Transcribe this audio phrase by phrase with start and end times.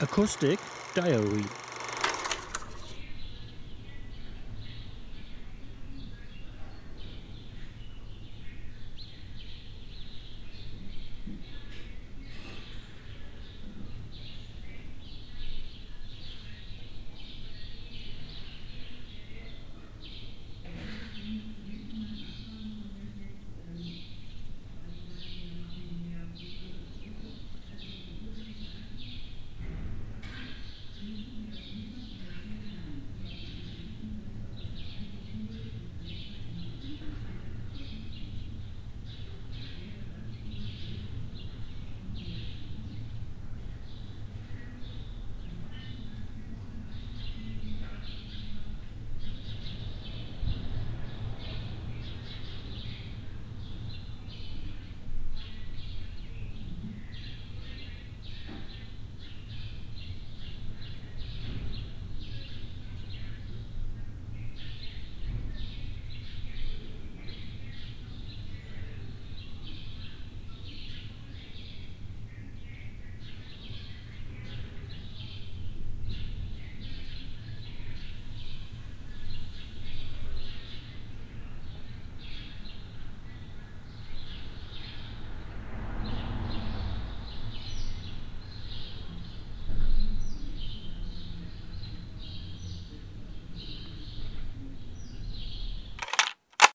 [0.00, 0.60] Acoustic
[0.94, 1.67] Diary.